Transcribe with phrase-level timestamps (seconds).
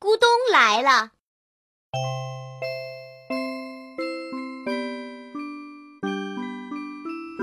[0.00, 1.10] 咕咚来了。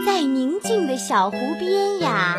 [0.06, 2.38] 在宁静的小湖边呀，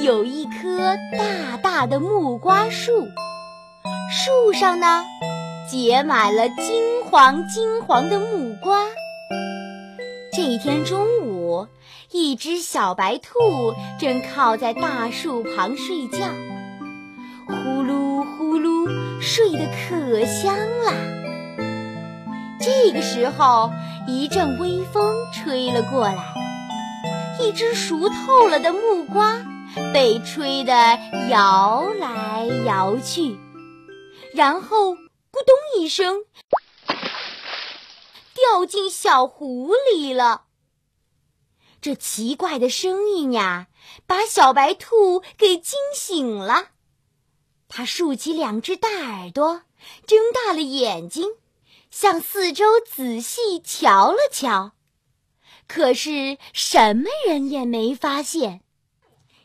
[0.00, 3.06] 有一棵大大的木瓜树，
[4.10, 5.04] 树上呢
[5.70, 8.84] 结满了金黄金黄的木瓜。
[10.32, 11.68] 这一天中午，
[12.10, 13.28] 一只小白兔
[14.00, 16.26] 正靠在大树旁睡觉，
[19.34, 20.92] 睡得可香了。
[22.60, 23.72] 这个时候，
[24.06, 26.34] 一阵微风吹了过来。
[27.40, 29.42] 一只熟透了的木瓜
[29.94, 30.74] 被吹得
[31.30, 33.38] 摇来摇去，
[34.34, 34.98] 然后咕
[35.46, 36.24] 咚一声
[38.34, 40.42] 掉进小湖里了。
[41.80, 43.68] 这奇怪的声音呀，
[44.06, 46.66] 把小白兔给惊醒了。
[47.74, 49.62] 它竖起两只大耳朵，
[50.06, 51.26] 睁大了眼睛，
[51.90, 54.72] 向四周仔细瞧了瞧。
[55.66, 58.60] 可是什么人也没发现，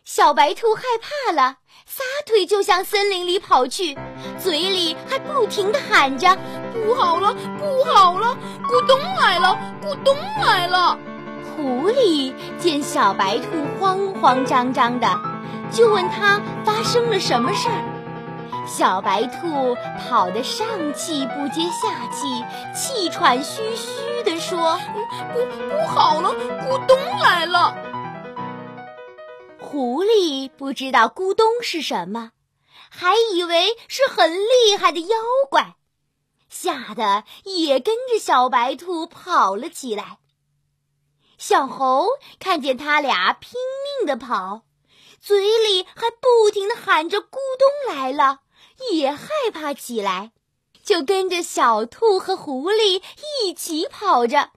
[0.04, 3.98] 小白兔害怕了，撒腿就向森林里跑去，
[4.38, 6.38] 嘴里还不停地喊着
[6.76, 10.14] ：“不好了，不好了，咕咚来了，咕咚
[10.46, 11.00] 来了！”
[11.56, 13.46] 狐狸见小白兔
[13.80, 15.08] 慌慌张张的，
[15.72, 17.94] 就问他发生了什么事儿。
[18.68, 22.44] 小白兔跑得上气不接下气，
[22.76, 24.78] 气喘吁吁地说
[25.34, 27.74] ：“不，不好了，咕咚来了！”
[29.60, 32.32] 狐狸不知道“咕咚”是什么，
[32.90, 35.18] 还以为是很厉害的妖
[35.50, 35.76] 怪，
[36.50, 40.18] 吓得也跟着小白兔跑了起来。
[41.38, 42.08] 小猴
[42.40, 43.54] 看见他俩拼
[44.00, 44.64] 命地跑，
[45.20, 48.42] 嘴里还不停地喊着“咕咚来了”。
[48.92, 50.32] 也害怕起来，
[50.84, 53.02] 就跟着小兔和狐狸
[53.44, 54.52] 一起跑着。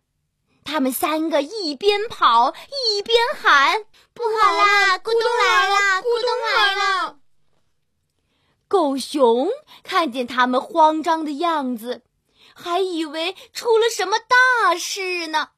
[0.65, 2.55] 他们三个一边跑
[2.95, 3.85] 一边喊
[4.15, 7.19] ：“不好啦，咕咚来了，咕咚来了！”
[8.69, 9.49] 狗熊
[9.83, 12.03] 看见他们慌张的样子，
[12.55, 15.49] 还以为出了什么大事呢，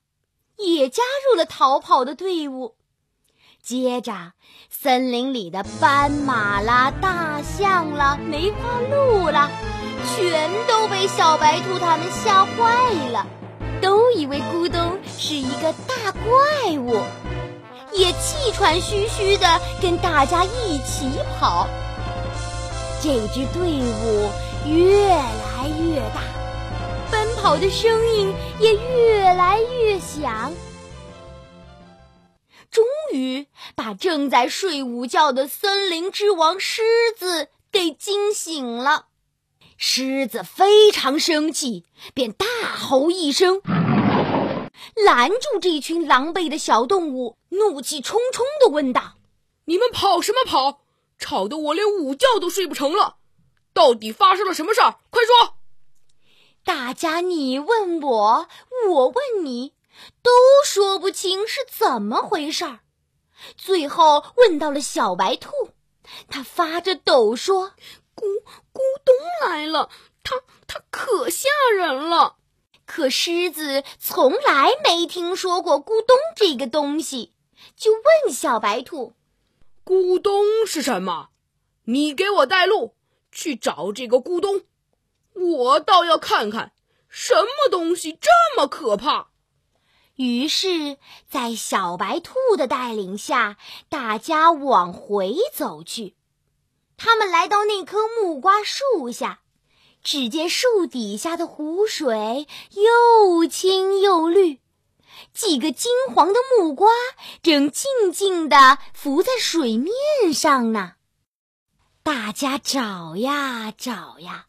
[0.57, 2.77] 也加入了逃跑的队伍。
[3.63, 4.13] 接着，
[4.69, 9.49] 森林里的斑马啦、大象啦、梅花鹿啦，
[10.05, 13.25] 全都被小白兔他们吓坏了，
[13.81, 17.01] 都以为咕咚是一个大怪物，
[17.93, 19.47] 也气喘吁吁地
[19.81, 21.09] 跟大家一起
[21.39, 21.69] 跑。
[23.01, 24.29] 这支队伍
[24.67, 26.21] 越来越大，
[27.13, 30.51] 奔跑的声音也越来越响。
[32.73, 33.47] 终于
[33.77, 36.83] 把正在睡午觉的森林之王狮
[37.15, 39.09] 子给惊醒了。
[39.77, 41.85] 狮子非常生气，
[42.15, 43.61] 便大吼一声，
[44.95, 49.19] 拦住这群狼狈的小动物，怒气冲冲地问道
[49.67, 50.81] ：“你们跑什么跑？
[51.19, 53.17] 吵得我连午觉都睡不成了！
[53.75, 54.97] 到底发生了什么事儿？
[55.11, 55.57] 快说！”
[56.65, 58.49] 大家你问我，
[58.89, 59.75] 我问你。
[60.23, 60.31] 都
[60.65, 62.81] 说不清是怎么回事儿，
[63.57, 65.51] 最后问到了小白兔，
[66.29, 67.73] 它发着抖说
[68.15, 68.25] ：“咕
[68.73, 69.15] 咕咚
[69.49, 69.91] 来了，
[70.23, 72.37] 它它可吓人了。”
[72.85, 77.33] 可狮子从来没听说过咕咚这个东西，
[77.75, 79.15] 就问小白兔
[79.85, 81.31] ：“咕咚是什么？
[81.85, 82.95] 你给我带路，
[83.31, 84.63] 去找这个咕咚，
[85.33, 86.73] 我倒要看看
[87.09, 89.31] 什么东西这么可怕。”
[90.23, 93.57] 于是，在小白兔的带领下，
[93.89, 96.15] 大家往回走去。
[96.97, 99.41] 他们来到那棵木瓜树下，
[100.05, 104.61] 只见树底下的湖水又清又绿，
[105.35, 106.89] 几个金黄的木瓜
[107.43, 109.93] 正静静地浮在水面
[110.33, 110.93] 上呢。
[112.05, 114.47] 大家找呀找呀，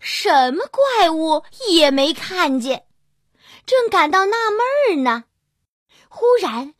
[0.00, 2.84] 什么怪物也没看见。
[3.68, 5.24] 正感到纳闷儿呢，
[6.08, 6.72] 忽然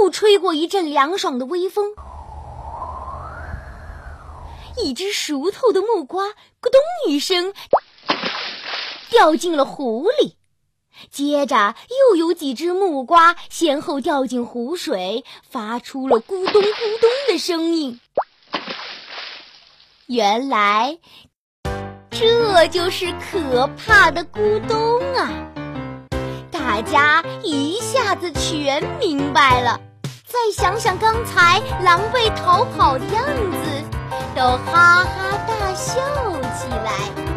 [0.00, 1.92] 又吹过一阵凉爽的微风，
[4.78, 6.32] 一只熟透的木瓜咕
[6.62, 7.52] 咚一声
[9.10, 10.38] 掉进了湖里，
[11.10, 11.74] 接着
[12.08, 18.00] 又有几只木瓜先后掉进湖水，发出了咕咚咕咚的声音。
[20.06, 20.98] 原来，
[22.10, 25.52] 这就是可怕的咕咚啊！
[26.80, 29.78] 大家一下子全明白了，
[30.24, 33.84] 再想想刚才狼狈逃跑的样子，
[34.34, 36.00] 都哈哈大笑
[36.56, 37.29] 起来。